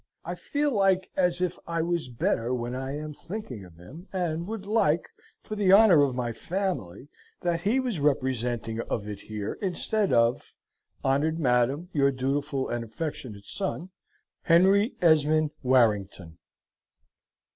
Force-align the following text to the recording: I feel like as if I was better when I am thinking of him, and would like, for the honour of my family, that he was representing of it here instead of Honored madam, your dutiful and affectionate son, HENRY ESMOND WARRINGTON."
I 0.25 0.33
feel 0.33 0.73
like 0.75 1.11
as 1.15 1.41
if 1.41 1.59
I 1.67 1.83
was 1.83 2.07
better 2.07 2.55
when 2.55 2.73
I 2.73 2.97
am 2.97 3.13
thinking 3.13 3.63
of 3.63 3.75
him, 3.75 4.07
and 4.11 4.47
would 4.47 4.65
like, 4.65 5.03
for 5.43 5.55
the 5.55 5.71
honour 5.71 6.01
of 6.01 6.15
my 6.15 6.33
family, 6.33 7.07
that 7.41 7.61
he 7.61 7.79
was 7.79 7.99
representing 7.99 8.79
of 8.89 9.07
it 9.07 9.19
here 9.19 9.59
instead 9.61 10.11
of 10.11 10.55
Honored 11.03 11.37
madam, 11.37 11.89
your 11.93 12.11
dutiful 12.11 12.67
and 12.67 12.83
affectionate 12.83 13.45
son, 13.45 13.91
HENRY 14.45 14.95
ESMOND 15.03 15.51
WARRINGTON." 15.61 16.39